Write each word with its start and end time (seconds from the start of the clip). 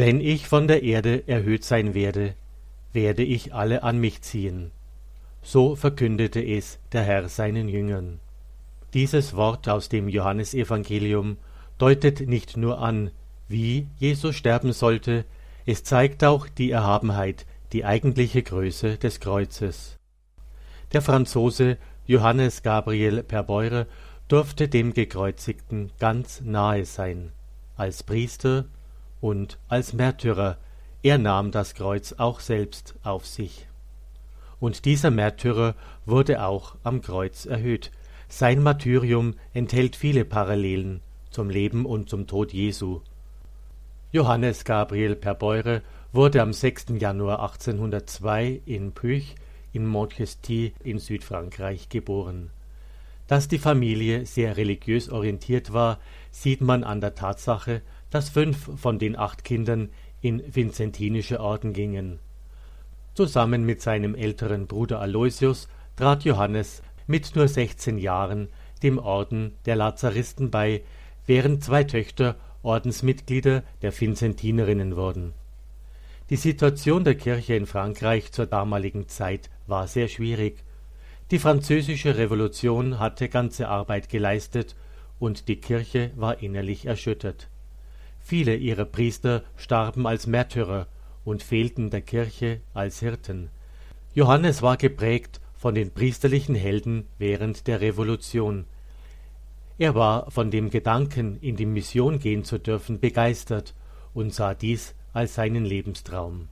Wenn 0.00 0.22
ich 0.22 0.48
von 0.48 0.66
der 0.66 0.82
Erde 0.82 1.24
erhöht 1.28 1.62
sein 1.62 1.92
werde, 1.92 2.32
werde 2.94 3.22
ich 3.22 3.52
alle 3.52 3.82
an 3.82 3.98
mich 3.98 4.22
ziehen. 4.22 4.70
So 5.42 5.76
verkündete 5.76 6.40
es 6.42 6.78
der 6.92 7.02
Herr 7.02 7.28
seinen 7.28 7.68
Jüngern. 7.68 8.18
Dieses 8.94 9.36
Wort 9.36 9.68
aus 9.68 9.90
dem 9.90 10.08
Johannesevangelium 10.08 11.36
deutet 11.76 12.26
nicht 12.26 12.56
nur 12.56 12.78
an, 12.78 13.10
wie 13.46 13.88
Jesus 13.98 14.36
sterben 14.36 14.72
sollte, 14.72 15.26
es 15.66 15.84
zeigt 15.84 16.24
auch 16.24 16.48
die 16.48 16.70
Erhabenheit, 16.70 17.44
die 17.74 17.84
eigentliche 17.84 18.42
Größe 18.42 18.96
des 18.96 19.20
Kreuzes. 19.20 19.98
Der 20.94 21.02
Franzose 21.02 21.76
Johannes 22.06 22.62
Gabriel 22.62 23.22
Perbeure 23.22 23.86
durfte 24.28 24.66
dem 24.66 24.94
Gekreuzigten 24.94 25.90
ganz 25.98 26.40
nahe 26.40 26.86
sein, 26.86 27.32
als 27.76 28.02
Priester 28.02 28.64
und 29.20 29.58
als 29.68 29.92
Märtyrer, 29.92 30.58
er 31.02 31.18
nahm 31.18 31.50
das 31.50 31.74
Kreuz 31.74 32.14
auch 32.18 32.40
selbst 32.40 32.94
auf 33.02 33.26
sich. 33.26 33.66
Und 34.60 34.84
dieser 34.84 35.10
Märtyrer 35.10 35.74
wurde 36.04 36.44
auch 36.44 36.76
am 36.82 37.00
Kreuz 37.00 37.46
erhöht. 37.46 37.90
Sein 38.28 38.62
Martyrium 38.62 39.34
enthält 39.54 39.96
viele 39.96 40.24
Parallelen 40.24 41.00
zum 41.30 41.48
Leben 41.48 41.86
und 41.86 42.08
zum 42.08 42.26
Tod 42.26 42.52
Jesu. 42.52 43.00
Johannes 44.12 44.64
Gabriel 44.64 45.16
Perbeure 45.16 45.82
wurde 46.12 46.42
am 46.42 46.52
6. 46.52 46.86
Januar 46.98 47.40
1802 47.40 48.60
in 48.66 48.92
Puch 48.92 49.34
in 49.72 49.86
Montesquieu 49.86 50.70
in 50.82 50.98
Südfrankreich 50.98 51.88
geboren. 51.88 52.50
Dass 53.28 53.46
die 53.46 53.58
Familie 53.58 54.26
sehr 54.26 54.56
religiös 54.56 55.08
orientiert 55.08 55.72
war, 55.72 56.00
sieht 56.32 56.60
man 56.60 56.82
an 56.82 57.00
der 57.00 57.14
Tatsache, 57.14 57.82
dass 58.10 58.28
fünf 58.28 58.80
von 58.80 58.98
den 58.98 59.16
acht 59.16 59.44
Kindern 59.44 59.90
in 60.20 60.42
vinzentinische 60.54 61.40
Orden 61.40 61.72
gingen. 61.72 62.18
Zusammen 63.14 63.64
mit 63.64 63.82
seinem 63.82 64.14
älteren 64.14 64.66
Bruder 64.66 65.00
Aloysius 65.00 65.68
trat 65.96 66.24
Johannes 66.24 66.82
mit 67.06 67.34
nur 67.36 67.48
sechzehn 67.48 67.98
Jahren 67.98 68.48
dem 68.82 68.98
Orden 68.98 69.52
der 69.66 69.76
Lazaristen 69.76 70.50
bei, 70.50 70.82
während 71.26 71.62
zwei 71.62 71.84
Töchter 71.84 72.36
Ordensmitglieder 72.62 73.62
der 73.82 73.98
Vinzentinerinnen 73.98 74.96
wurden. 74.96 75.34
Die 76.30 76.36
Situation 76.36 77.04
der 77.04 77.16
Kirche 77.16 77.54
in 77.54 77.66
Frankreich 77.66 78.32
zur 78.32 78.46
damaligen 78.46 79.08
Zeit 79.08 79.50
war 79.66 79.86
sehr 79.86 80.08
schwierig. 80.08 80.62
Die 81.30 81.38
französische 81.38 82.16
Revolution 82.16 82.98
hatte 82.98 83.28
ganze 83.28 83.68
Arbeit 83.68 84.08
geleistet 84.08 84.76
und 85.18 85.48
die 85.48 85.56
Kirche 85.56 86.10
war 86.16 86.42
innerlich 86.42 86.86
erschüttert. 86.86 87.48
Viele 88.20 88.56
ihrer 88.56 88.84
Priester 88.84 89.42
starben 89.56 90.06
als 90.06 90.26
Märtyrer 90.26 90.86
und 91.24 91.42
fehlten 91.42 91.90
der 91.90 92.02
Kirche 92.02 92.60
als 92.74 93.00
Hirten. 93.00 93.50
Johannes 94.14 94.62
war 94.62 94.76
geprägt 94.76 95.40
von 95.56 95.74
den 95.74 95.90
priesterlichen 95.90 96.54
Helden 96.54 97.06
während 97.18 97.66
der 97.66 97.80
Revolution. 97.80 98.66
Er 99.78 99.94
war 99.94 100.30
von 100.30 100.50
dem 100.50 100.70
Gedanken, 100.70 101.38
in 101.40 101.56
die 101.56 101.66
Mission 101.66 102.18
gehen 102.18 102.44
zu 102.44 102.58
dürfen, 102.58 103.00
begeistert 103.00 103.74
und 104.14 104.34
sah 104.34 104.54
dies 104.54 104.94
als 105.12 105.34
seinen 105.34 105.64
Lebenstraum. 105.64 106.48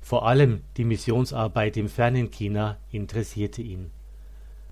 Vor 0.00 0.26
allem 0.26 0.62
die 0.76 0.84
Missionsarbeit 0.84 1.76
im 1.76 1.88
fernen 1.88 2.30
China 2.30 2.76
interessierte 2.92 3.62
ihn. 3.62 3.90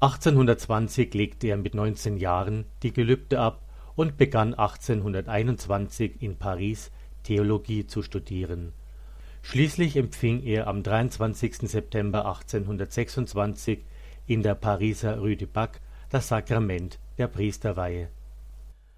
1820 0.00 1.15
legte 1.15 1.48
er 1.48 1.56
mit 1.56 1.75
19 1.75 2.19
Jahren 2.19 2.67
die 2.83 2.92
Gelübde 2.92 3.41
ab 3.41 3.64
und 3.97 4.17
begann 4.17 4.55
1821 4.55 6.23
in 6.23 6.37
Paris 6.37 6.91
Theologie 7.23 7.87
zu 7.87 8.03
studieren. 8.03 8.73
Schließlich 9.42 9.97
empfing 9.97 10.42
er 10.42 10.67
am 10.67 10.83
23. 10.83 11.69
September 11.69 12.27
1826 12.27 13.84
in 14.27 14.42
der 14.42 14.55
Pariser 14.55 15.19
Rue 15.19 15.37
du 15.37 15.47
Bac 15.47 15.81
das 16.10 16.28
Sakrament 16.28 16.99
der 17.19 17.28
Priesterweihe. 17.28 18.09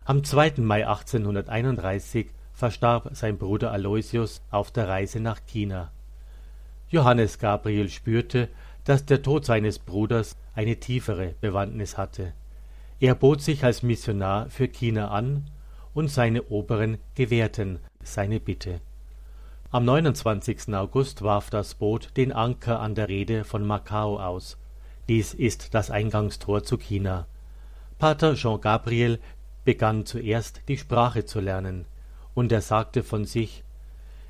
Am 0.05 0.23
2. 0.23 0.55
Mai 0.59 0.87
1831 0.87 2.29
verstarb 2.53 3.11
sein 3.13 3.39
Bruder 3.39 3.73
Aloysius 3.73 4.41
auf 4.51 4.71
der 4.71 4.89
Reise 4.89 5.21
nach 5.21 5.41
China. 5.47 5.91
Johannes 6.89 7.39
Gabriel 7.39 7.89
spürte, 7.89 8.49
dass 8.85 9.05
der 9.05 9.23
Tod 9.23 9.45
seines 9.45 9.81
Bruders 9.81 10.37
eine 10.55 10.77
tiefere 10.77 11.35
Bewandtnis 11.41 11.99
hatte. 11.99 12.35
Er 12.99 13.15
bot 13.15 13.43
sich 13.43 13.63
als 13.63 13.83
Missionar 13.83 14.49
für 14.49 14.69
China 14.69 15.09
an, 15.09 15.51
und 15.93 16.09
seine 16.09 16.43
Oberen 16.45 16.99
gewährten 17.15 17.79
seine 18.03 18.39
Bitte. 18.39 18.81
Am 19.71 19.85
29. 19.85 20.75
August 20.75 21.23
warf 21.23 21.51
das 21.51 21.75
Boot 21.75 22.11
den 22.17 22.33
Anker 22.33 22.81
an 22.81 22.95
der 22.95 23.09
Reede 23.09 23.45
von 23.45 23.67
Macao 23.67 24.21
aus. 24.21 24.57
Dies 25.09 25.35
ist 25.35 25.75
das 25.75 25.91
Eingangstor 25.91 26.63
zu 26.63 26.79
China. 26.79 27.27
Pater 27.99 28.35
Jean 28.35 28.61
Gabriel 28.61 29.19
begann 29.65 30.07
zuerst 30.07 30.63
die 30.69 30.79
Sprache 30.79 31.25
zu 31.25 31.41
lernen, 31.41 31.87
und 32.35 32.53
er 32.53 32.61
sagte 32.61 33.03
von 33.03 33.25
sich 33.25 33.65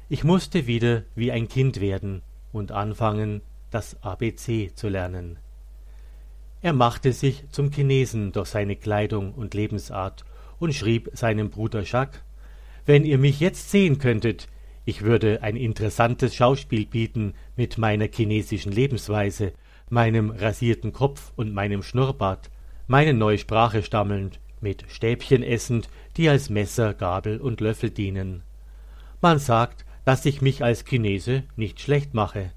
Ich 0.09 0.25
musste 0.25 0.67
wieder 0.67 1.03
wie 1.15 1.33
ein 1.33 1.49
Kind 1.49 1.81
werden 1.81 2.23
und 2.53 2.73
anfangen, 2.73 3.43
das 3.71 4.03
ABC 4.03 4.73
zu 4.75 4.89
lernen. 4.89 5.39
Er 6.63 6.73
machte 6.73 7.13
sich 7.13 7.45
zum 7.51 7.71
Chinesen 7.71 8.33
durch 8.33 8.49
seine 8.49 8.77
Kleidung 8.77 9.35
und 9.35 9.55
Lebensart 9.55 10.25
und 10.59 10.75
schrieb 10.75 11.11
seinem 11.13 11.51
Bruder 11.51 11.83
Jacques 11.83 12.23
Wenn 12.87 13.05
ihr 13.05 13.19
mich 13.19 13.41
jetzt 13.41 13.71
sehen 13.71 13.99
könntet, 13.99 14.49
ich 14.85 15.03
würde 15.03 15.43
ein 15.43 15.57
interessantes 15.57 16.35
Schauspiel 16.35 16.87
bieten 16.87 17.35
mit 17.57 17.77
meiner 17.77 18.07
chinesischen 18.07 18.73
Lebensweise, 18.73 19.53
meinem 19.91 20.31
rasierten 20.31 20.93
Kopf 20.93 21.33
und 21.37 21.53
meinem 21.53 21.83
Schnurrbart, 21.83 22.51
meine 22.87 23.13
neue 23.13 23.39
Sprache 23.39 23.83
stammelnd, 23.83 24.41
mit 24.61 24.85
Stäbchen 24.89 25.43
essend, 25.43 25.89
die 26.17 26.29
als 26.29 26.51
Messer, 26.51 26.95
Gabel 26.95 27.41
und 27.41 27.61
Löffel 27.61 27.91
dienen. 27.91 28.43
Man 29.21 29.39
sagt, 29.39 29.85
dass 30.05 30.25
ich 30.25 30.41
mich 30.41 30.63
als 30.63 30.85
Chinese 30.85 31.43
nicht 31.57 31.81
schlecht 31.81 32.15
mache. 32.15 32.53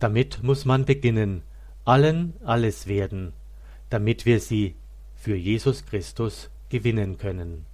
Damit 0.00 0.42
muss 0.42 0.64
man 0.64 0.84
beginnen, 0.84 1.42
allen 1.90 2.34
alles 2.44 2.86
werden, 2.86 3.32
damit 3.88 4.24
wir 4.24 4.38
sie 4.38 4.76
für 5.16 5.34
Jesus 5.34 5.84
Christus 5.86 6.48
gewinnen 6.68 7.18
können. 7.18 7.66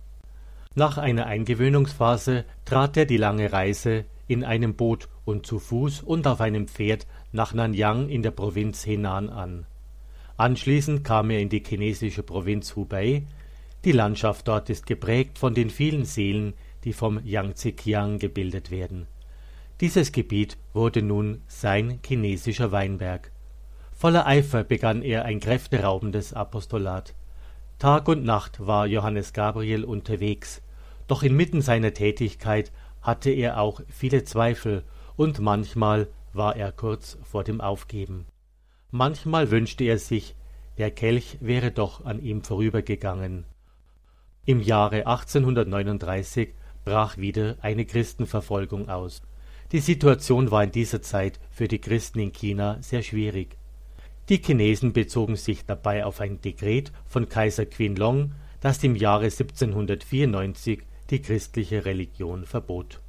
Nach 0.74 0.96
einer 0.96 1.26
Eingewöhnungsphase 1.26 2.46
trat 2.64 2.96
er 2.96 3.04
die 3.04 3.18
lange 3.18 3.52
Reise 3.52 4.06
in 4.26 4.42
einem 4.42 4.74
Boot 4.74 5.10
und 5.26 5.44
zu 5.44 5.58
Fuß 5.58 6.00
und 6.00 6.26
auf 6.26 6.40
einem 6.40 6.66
Pferd 6.66 7.06
nach 7.32 7.52
Nanyang 7.52 8.08
in 8.08 8.22
der 8.22 8.30
Provinz 8.30 8.86
Henan 8.86 9.28
an. 9.28 9.66
Anschließend 10.38 11.04
kam 11.04 11.28
er 11.28 11.40
in 11.40 11.50
die 11.50 11.62
chinesische 11.62 12.22
Provinz 12.22 12.74
Hubei. 12.74 13.24
Die 13.84 13.92
Landschaft 13.92 14.48
dort 14.48 14.70
ist 14.70 14.86
geprägt 14.86 15.38
von 15.38 15.52
den 15.52 15.68
vielen 15.68 16.06
Seelen, 16.06 16.54
die 16.84 16.94
vom 16.94 17.20
Yangtze-Kiang 17.22 18.18
gebildet 18.18 18.70
werden. 18.70 19.08
Dieses 19.82 20.10
Gebiet 20.10 20.56
wurde 20.72 21.02
nun 21.02 21.42
sein 21.48 21.98
chinesischer 22.02 22.72
Weinberg. 22.72 23.30
Voller 23.98 24.26
Eifer 24.26 24.62
begann 24.62 25.00
er 25.00 25.24
ein 25.24 25.40
kräfteraubendes 25.40 26.34
Apostolat. 26.34 27.14
Tag 27.78 28.08
und 28.08 28.24
Nacht 28.24 28.66
war 28.66 28.86
Johannes 28.86 29.32
Gabriel 29.32 29.84
unterwegs, 29.84 30.60
doch 31.06 31.22
inmitten 31.22 31.62
seiner 31.62 31.94
Tätigkeit 31.94 32.72
hatte 33.00 33.30
er 33.30 33.58
auch 33.58 33.80
viele 33.88 34.22
Zweifel, 34.24 34.84
und 35.16 35.38
manchmal 35.38 36.08
war 36.34 36.56
er 36.56 36.72
kurz 36.72 37.16
vor 37.22 37.42
dem 37.42 37.62
Aufgeben. 37.62 38.26
Manchmal 38.90 39.50
wünschte 39.50 39.84
er 39.84 39.96
sich, 39.96 40.36
der 40.76 40.90
Kelch 40.90 41.38
wäre 41.40 41.70
doch 41.70 42.04
an 42.04 42.20
ihm 42.20 42.42
vorübergegangen. 42.42 43.46
Im 44.44 44.60
Jahre 44.60 45.06
1839 45.06 46.52
brach 46.84 47.16
wieder 47.16 47.56
eine 47.62 47.86
Christenverfolgung 47.86 48.90
aus. 48.90 49.22
Die 49.72 49.80
Situation 49.80 50.50
war 50.50 50.64
in 50.64 50.70
dieser 50.70 51.00
Zeit 51.00 51.40
für 51.50 51.66
die 51.66 51.80
Christen 51.80 52.18
in 52.18 52.32
China 52.32 52.76
sehr 52.82 53.02
schwierig. 53.02 53.56
Die 54.28 54.38
Chinesen 54.38 54.92
bezogen 54.92 55.36
sich 55.36 55.64
dabei 55.66 56.04
auf 56.04 56.20
ein 56.20 56.40
Dekret 56.40 56.90
von 57.06 57.28
Kaiser 57.28 57.64
Qianlong, 57.64 58.32
das 58.60 58.82
im 58.82 58.96
Jahre 58.96 59.26
1794 59.26 60.80
die 61.10 61.22
christliche 61.22 61.84
Religion 61.84 62.44
verbot. 62.44 63.00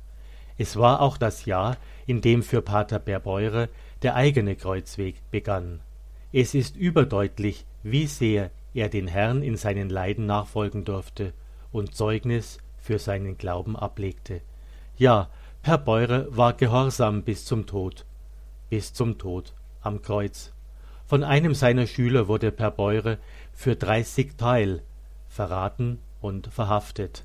Es 0.59 0.75
war 0.75 1.01
auch 1.01 1.17
das 1.17 1.45
Jahr, 1.45 1.77
in 2.05 2.21
dem 2.21 2.43
für 2.43 2.61
Pater 2.61 2.99
Berbeure 2.99 3.69
der 4.03 4.15
eigene 4.15 4.55
Kreuzweg 4.55 5.15
begann. 5.31 5.79
Es 6.31 6.53
ist 6.53 6.75
überdeutlich, 6.75 7.65
wie 7.81 8.05
sehr 8.05 8.51
er 8.73 8.89
den 8.89 9.07
Herrn 9.07 9.41
in 9.41 9.57
seinen 9.57 9.89
Leiden 9.89 10.27
nachfolgen 10.27 10.85
durfte 10.85 11.33
und 11.71 11.95
Zeugnis 11.95 12.59
für 12.77 12.99
seinen 12.99 13.37
Glauben 13.37 13.75
ablegte. 13.75 14.41
Ja, 14.97 15.29
Herr 15.63 15.79
Beure 15.79 16.27
war 16.35 16.53
gehorsam 16.53 17.23
bis 17.23 17.45
zum 17.45 17.65
Tod, 17.65 18.05
bis 18.69 18.93
zum 18.93 19.17
Tod 19.17 19.53
am 19.81 20.01
Kreuz. 20.01 20.53
Von 21.07 21.23
einem 21.23 21.55
seiner 21.55 21.87
Schüler 21.87 22.27
wurde 22.27 22.51
Perbeure 22.51 23.17
für 23.53 23.75
dreißig 23.75 24.35
Teil 24.37 24.81
verraten 25.29 25.99
und 26.19 26.47
verhaftet. 26.47 27.23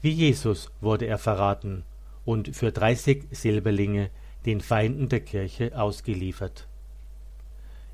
Wie 0.00 0.10
Jesus 0.10 0.70
wurde 0.80 1.06
er 1.06 1.18
verraten 1.18 1.84
und 2.24 2.56
für 2.56 2.72
30 2.72 3.24
Silberlinge 3.30 4.10
den 4.46 4.60
Feinden 4.60 5.08
der 5.08 5.20
Kirche 5.20 5.78
ausgeliefert. 5.78 6.66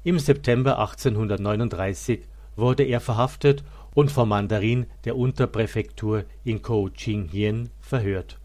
Im 0.04 0.18
September 0.18 0.78
1839 0.78 2.20
wurde 2.56 2.84
er 2.84 3.00
verhaftet 3.00 3.64
und 3.94 4.12
vom 4.12 4.28
Mandarin 4.28 4.86
der 5.04 5.16
Unterpräfektur 5.16 6.24
in 6.44 6.62
Ching-hien 6.62 7.70
verhört. 7.80 8.38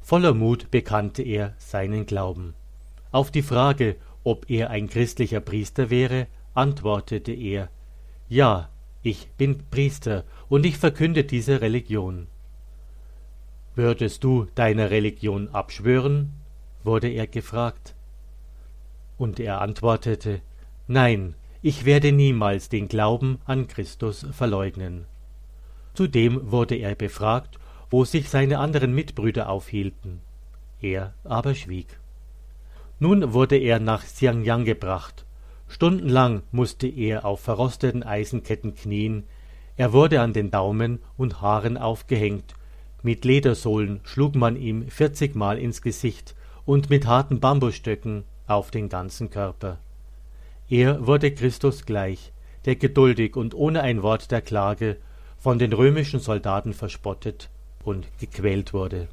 Voller 0.00 0.32
Mut 0.32 0.70
bekannte 0.70 1.22
er 1.22 1.54
seinen 1.58 2.06
Glauben. 2.06 2.54
Auf 3.12 3.30
die 3.30 3.42
Frage, 3.42 3.96
ob 4.28 4.50
er 4.50 4.68
ein 4.68 4.90
christlicher 4.90 5.40
Priester 5.40 5.88
wäre, 5.88 6.26
antwortete 6.52 7.32
er 7.32 7.70
Ja, 8.28 8.68
ich 9.02 9.30
bin 9.38 9.64
Priester 9.70 10.24
und 10.50 10.66
ich 10.66 10.76
verkünde 10.76 11.24
diese 11.24 11.62
Religion. 11.62 12.26
Würdest 13.74 14.22
du 14.24 14.46
deiner 14.54 14.90
Religion 14.90 15.48
abschwören? 15.48 16.34
wurde 16.84 17.08
er 17.08 17.26
gefragt. 17.26 17.94
Und 19.16 19.40
er 19.40 19.62
antwortete 19.62 20.42
Nein, 20.86 21.34
ich 21.62 21.86
werde 21.86 22.12
niemals 22.12 22.68
den 22.68 22.88
Glauben 22.88 23.38
an 23.46 23.66
Christus 23.66 24.26
verleugnen. 24.32 25.06
Zudem 25.94 26.52
wurde 26.52 26.74
er 26.74 26.94
befragt, 26.94 27.58
wo 27.88 28.04
sich 28.04 28.28
seine 28.28 28.58
anderen 28.58 28.94
Mitbrüder 28.94 29.48
aufhielten. 29.48 30.20
Er 30.82 31.14
aber 31.24 31.54
schwieg. 31.54 31.98
Nun 32.98 33.32
wurde 33.32 33.56
er 33.56 33.78
nach 33.80 34.04
Xiangyang 34.04 34.64
gebracht. 34.64 35.24
Stundenlang 35.68 36.42
musste 36.50 36.88
er 36.88 37.24
auf 37.24 37.40
verrosteten 37.40 38.02
Eisenketten 38.02 38.74
knien, 38.74 39.24
er 39.76 39.92
wurde 39.92 40.20
an 40.20 40.32
den 40.32 40.50
Daumen 40.50 40.98
und 41.16 41.40
Haaren 41.40 41.76
aufgehängt, 41.76 42.54
mit 43.04 43.24
Ledersohlen 43.24 44.00
schlug 44.02 44.34
man 44.34 44.56
ihm 44.56 44.90
vierzigmal 44.90 45.56
ins 45.56 45.82
Gesicht 45.82 46.34
und 46.64 46.90
mit 46.90 47.06
harten 47.06 47.38
Bambusstöcken 47.38 48.24
auf 48.48 48.72
den 48.72 48.88
ganzen 48.88 49.30
Körper. 49.30 49.78
Er 50.68 51.06
wurde 51.06 51.30
Christus 51.30 51.86
gleich, 51.86 52.32
der 52.64 52.74
geduldig 52.74 53.36
und 53.36 53.54
ohne 53.54 53.82
ein 53.82 54.02
Wort 54.02 54.32
der 54.32 54.42
Klage 54.42 54.96
von 55.38 55.60
den 55.60 55.72
römischen 55.72 56.18
Soldaten 56.18 56.72
verspottet 56.72 57.50
und 57.84 58.08
gequält 58.18 58.72
wurde. 58.74 59.06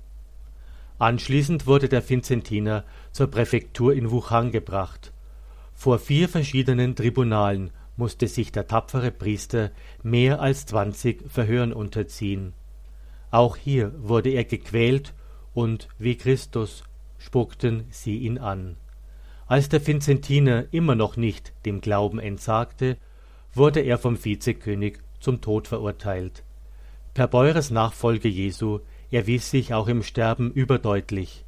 Anschließend 0.97 1.67
wurde 1.67 1.89
der 1.89 2.07
Vinzentiner 2.07 2.85
zur 3.11 3.27
Präfektur 3.27 3.93
in 3.93 4.11
Wuchang 4.11 4.51
gebracht. 4.51 5.11
Vor 5.73 5.99
vier 5.99 6.29
verschiedenen 6.29 6.95
Tribunalen 6.95 7.71
musste 7.97 8.27
sich 8.27 8.51
der 8.51 8.67
tapfere 8.67 9.11
Priester 9.11 9.71
mehr 10.03 10.39
als 10.39 10.65
zwanzig 10.65 11.29
Verhören 11.29 11.73
unterziehen. 11.73 12.53
Auch 13.29 13.57
hier 13.57 13.93
wurde 13.97 14.29
er 14.29 14.45
gequält 14.45 15.13
und 15.53 15.89
wie 15.97 16.15
Christus 16.15 16.83
spuckten 17.17 17.85
sie 17.89 18.17
ihn 18.17 18.37
an. 18.37 18.77
Als 19.47 19.67
der 19.69 19.85
Vinzentiner 19.85 20.65
immer 20.71 20.95
noch 20.95 21.17
nicht 21.17 21.53
dem 21.65 21.81
Glauben 21.81 22.19
entsagte, 22.19 22.97
wurde 23.53 23.81
er 23.81 23.97
vom 23.97 24.23
Vizekönig 24.23 24.99
zum 25.19 25.41
Tod 25.41 25.67
verurteilt. 25.67 26.43
Per 27.13 27.27
Beures 27.27 27.69
Nachfolge 27.71 28.27
Jesu 28.27 28.79
erwies 29.15 29.49
sich 29.49 29.73
auch 29.73 29.87
im 29.87 30.03
Sterben 30.03 30.51
überdeutlich, 30.51 31.45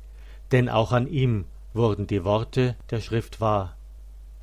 denn 0.54 0.69
auch 0.69 0.94
an 0.94 1.08
ihm 1.08 1.46
wurden 1.74 2.08
die 2.08 2.24
Worte 2.24 2.78
der 2.90 3.02
Schrift 3.02 3.42
wahr. 3.42 3.75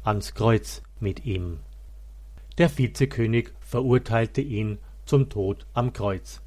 Ans 0.02 0.34
Kreuz 0.34 0.82
mit 1.00 1.24
ihm. 1.24 1.60
Der 2.58 2.76
Vizekönig 2.76 3.50
verurteilte 3.60 4.42
ihn 4.42 4.78
zum 5.06 5.30
Tod 5.30 5.66
am 5.72 5.94
Kreuz. 5.94 6.42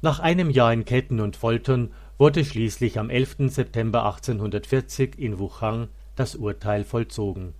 Nach 0.00 0.18
einem 0.18 0.48
Jahr 0.48 0.72
in 0.72 0.86
Ketten 0.86 1.20
und 1.20 1.36
Foltern 1.36 1.92
wurde 2.16 2.44
schließlich 2.44 2.98
am 2.98 3.10
11. 3.10 3.50
September 3.50 4.06
1840 4.06 5.18
in 5.18 5.38
Wuchang 5.38 5.88
das 6.14 6.34
Urteil 6.34 6.84
vollzogen. 6.84 7.52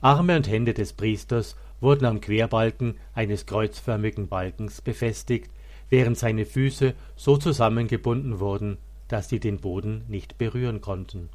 Arme 0.00 0.36
und 0.36 0.48
Hände 0.48 0.74
des 0.74 0.92
Priesters 0.92 1.56
wurden 1.80 2.04
am 2.04 2.20
Querbalken 2.20 2.98
eines 3.14 3.46
kreuzförmigen 3.46 4.28
Balkens 4.28 4.82
befestigt, 4.82 5.50
während 5.90 6.16
seine 6.16 6.46
Füße 6.46 6.94
so 7.16 7.36
zusammengebunden 7.36 8.40
wurden, 8.40 8.78
dass 9.08 9.28
sie 9.28 9.40
den 9.40 9.58
Boden 9.58 10.04
nicht 10.08 10.38
berühren 10.38 10.80
konnten. 10.80 11.28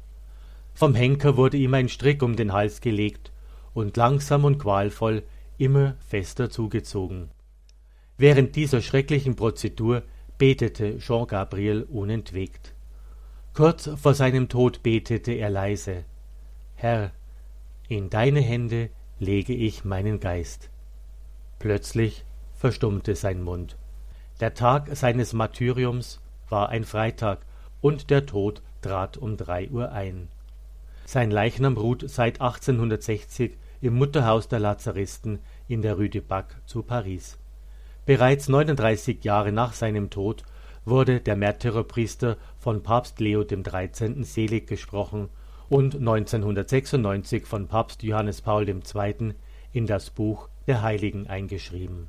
Vom 0.74 0.94
Henker 0.94 1.36
wurde 1.36 1.56
ihm 1.56 1.74
ein 1.74 1.88
Strick 1.88 2.22
um 2.22 2.36
den 2.36 2.52
Hals 2.52 2.80
gelegt 2.80 3.32
und 3.74 3.96
langsam 3.96 4.44
und 4.44 4.58
qualvoll 4.58 5.22
immer 5.58 5.94
fester 6.00 6.50
zugezogen. 6.50 7.30
Während 8.18 8.56
dieser 8.56 8.80
schrecklichen 8.80 9.36
Prozedur 9.36 10.02
betete 10.38 10.98
Jean 10.98 11.26
Gabriel 11.26 11.82
unentwegt. 11.82 12.74
Kurz 13.52 13.88
vor 13.96 14.14
seinem 14.14 14.48
Tod 14.48 14.82
betete 14.82 15.32
er 15.32 15.50
leise 15.50 16.04
Herr, 16.74 17.12
in 17.88 18.10
deine 18.10 18.40
Hände 18.40 18.90
lege 19.18 19.54
ich 19.54 19.84
meinen 19.84 20.20
Geist. 20.20 20.70
Plötzlich 21.58 22.24
verstummte 22.54 23.14
sein 23.14 23.42
Mund. 23.42 23.78
Der 24.38 24.52
Tag 24.52 24.94
seines 24.94 25.32
Martyriums 25.32 26.20
war 26.50 26.68
ein 26.68 26.84
Freitag, 26.84 27.40
und 27.80 28.10
der 28.10 28.26
Tod 28.26 28.60
trat 28.82 29.16
um 29.16 29.38
drei 29.38 29.70
Uhr 29.70 29.92
ein. 29.92 30.28
Sein 31.06 31.30
Leichnam 31.30 31.78
ruht 31.78 32.04
seit 32.10 32.42
1860 32.42 33.56
im 33.80 33.94
Mutterhaus 33.94 34.48
der 34.48 34.58
Lazaristen 34.58 35.38
in 35.68 35.80
der 35.80 35.94
Rue 35.94 36.10
du 36.10 36.20
Bac 36.20 36.60
zu 36.66 36.82
Paris. 36.82 37.38
Bereits 38.04 38.48
39 38.48 39.24
Jahre 39.24 39.52
nach 39.52 39.72
seinem 39.72 40.10
Tod 40.10 40.42
wurde 40.84 41.20
der 41.20 41.36
Märtyrerpriester 41.36 42.36
von 42.58 42.82
Papst 42.82 43.18
Leo 43.20 43.42
XIII. 43.42 44.22
selig 44.22 44.66
gesprochen 44.66 45.30
und 45.70 45.94
1996 45.94 47.46
von 47.46 47.68
Papst 47.68 48.02
Johannes 48.02 48.42
Paul 48.42 48.68
II. 48.68 49.34
in 49.72 49.86
das 49.86 50.10
Buch 50.10 50.50
der 50.66 50.82
Heiligen 50.82 51.26
eingeschrieben. 51.26 52.08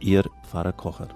Ihr 0.00 0.24
Pfarrer 0.42 0.72
Kocher. 0.72 1.08